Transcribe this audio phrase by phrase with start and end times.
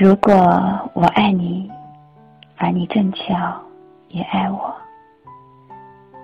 [0.00, 0.32] 如果
[0.94, 1.68] 我爱你，
[2.56, 3.60] 而你正巧
[4.06, 4.72] 也爱我，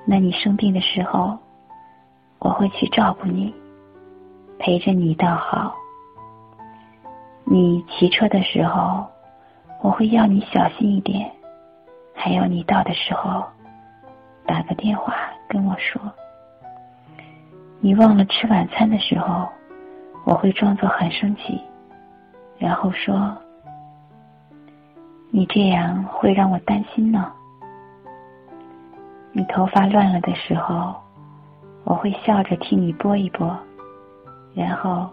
[0.06, 1.36] 那你生病的时候，
[2.38, 3.52] 我会去照顾你，
[4.60, 5.74] 陪着你到好。
[7.42, 9.04] 你骑车的时候，
[9.82, 11.28] 我会要你小心一点，
[12.14, 13.44] 还有你到的时候，
[14.46, 15.16] 打个电话
[15.48, 16.00] 跟我说。
[17.80, 19.48] 你忘了吃晚餐的时候，
[20.24, 21.60] 我会装作很生气，
[22.56, 23.36] 然后说
[25.36, 27.32] ：“你这样会让我担心呢。”
[29.34, 30.94] 你头发乱了的时候，
[31.82, 33.52] 我会笑着替你拨一拨，
[34.54, 35.10] 然后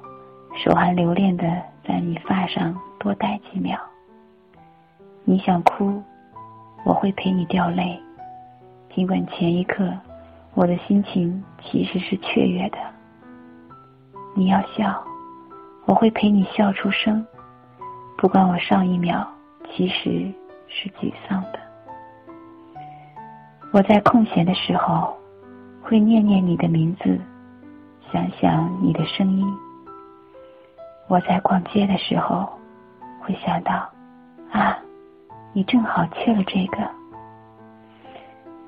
[0.63, 1.47] 手还留恋的
[1.83, 3.75] 在你发上多待几秒。
[5.23, 5.99] 你想哭，
[6.83, 7.99] 我会陪你掉泪，
[8.93, 9.91] 尽管前一刻。
[10.53, 12.77] 我的心情其实是雀跃的。
[14.35, 15.03] 你要笑，
[15.85, 17.25] 我会陪你笑出声，
[18.17, 19.27] 不管我上一秒
[19.75, 20.31] 其实
[20.67, 21.59] 是沮丧的。
[23.71, 25.17] 我在空闲的时候
[25.81, 27.19] 会念念你的名字，
[28.11, 29.45] 想想你的声音。
[31.07, 32.49] 我在逛街的时候
[33.21, 33.89] 会想到，
[34.51, 34.77] 啊，
[35.53, 36.77] 你正好缺了这个。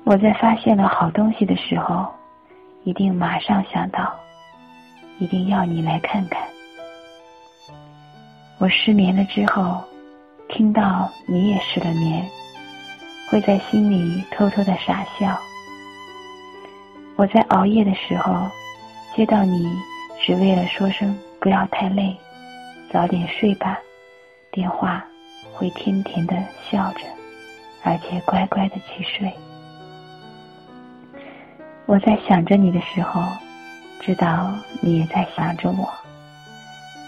[0.04, 2.06] 我在发现了好东西的时候，
[2.82, 4.14] 一定马上想到，
[5.18, 6.42] 一定要你来看看。
[8.58, 9.82] 我失眠了之后，
[10.48, 12.28] 听到你也失了眠，
[13.30, 15.38] 会在心里偷偷的傻笑。
[17.16, 18.48] 我在熬夜的时候，
[19.16, 19.70] 接到你
[20.20, 22.16] 只为了说声不要太累，
[22.92, 23.78] 早点睡吧，
[24.52, 25.04] 电话
[25.52, 26.36] 会甜甜的
[26.70, 27.00] 笑着，
[27.82, 29.32] 而且乖乖的去睡。
[31.86, 33.22] 我在想着你的时候，
[34.00, 35.88] 知道你也在想着我。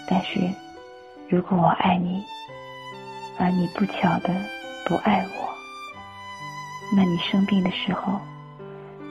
[0.09, 0.39] 但是，
[1.27, 2.23] 如果我爱你，
[3.39, 4.33] 而你不巧的
[4.85, 5.49] 不爱我，
[6.95, 8.19] 那你生病的时候，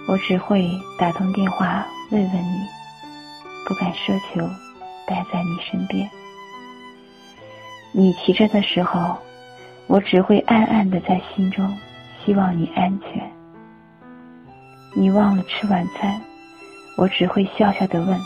[0.09, 2.67] 我只会打通电话问问你，
[3.67, 4.41] 不敢奢求
[5.07, 6.09] 待在你身边。
[7.93, 9.17] 你骑着的时候，
[9.87, 11.77] 我只会暗暗的在心中
[12.25, 13.33] 希望你安全。
[14.95, 16.21] 你忘了吃晚餐，
[16.97, 18.19] 我只会笑笑的问：“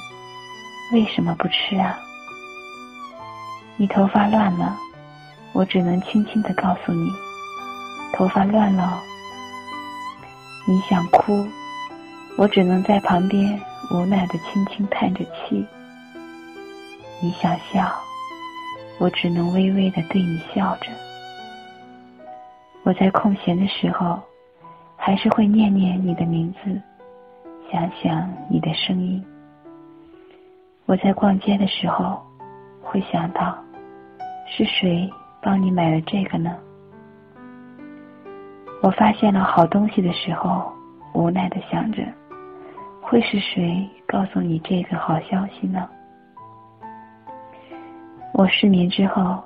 [0.95, 1.99] 为什么不吃啊？”
[3.77, 4.77] 你头发乱了，
[5.53, 7.11] 我只能轻轻的告诉你
[8.15, 9.03] ：“头发乱了。”
[10.67, 11.47] 你想哭，
[12.37, 13.61] 我只能在旁边
[13.93, 15.67] 无奈的轻轻叹着气。
[17.21, 17.93] 你想笑，
[18.99, 20.87] 我只能微微的对你笑着。
[22.83, 24.21] 我在空闲的时候。
[25.03, 26.79] 还是会念念你的名字，
[27.73, 29.25] 想想你的声音。
[30.85, 32.23] 我在逛街的时候，
[32.83, 33.59] 会想到
[34.47, 35.11] 是谁
[35.43, 36.57] 帮你买了这个呢？
[38.83, 40.73] 我发现了好东西的时候，
[41.15, 42.03] 无奈的想着，
[43.01, 45.89] 会是谁告诉你这个好消息呢？
[48.33, 49.43] 我失眠之后，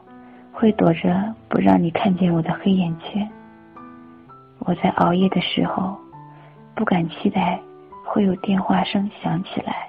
[0.52, 3.28] 会躲着不让你看见我的黑眼圈。
[4.60, 5.96] 我在熬夜的时候，
[6.74, 7.60] 不敢期待
[8.04, 9.88] 会有电话声响起来。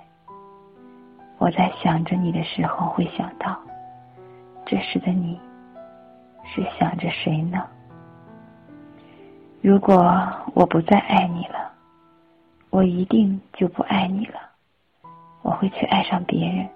[1.37, 3.55] 我在想着你的时候，会想到，
[4.65, 5.39] 这时的你
[6.45, 7.65] 是想着谁呢？
[9.61, 9.95] 如果
[10.53, 11.71] 我不再爱你了，
[12.69, 14.39] 我一定就不爱你了。
[15.41, 16.69] 我会去爱上别人。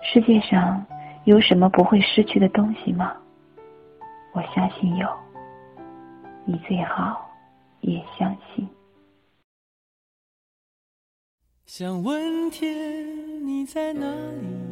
[0.00, 0.84] 世界上
[1.24, 3.16] 有什么不会失去的东西吗？
[4.32, 5.08] 我相信有。
[6.44, 7.30] 你最好
[7.80, 8.68] 也相信。
[11.66, 14.71] 想问天，你在哪里？